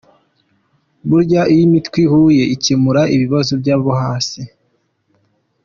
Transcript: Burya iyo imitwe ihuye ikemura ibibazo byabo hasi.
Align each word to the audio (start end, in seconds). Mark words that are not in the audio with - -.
Burya 1.09 1.41
iyo 1.53 1.61
imitwe 1.67 1.97
ihuye 2.05 2.43
ikemura 2.55 3.01
ibibazo 3.15 3.51
byabo 3.61 3.89
hasi. 4.01 4.41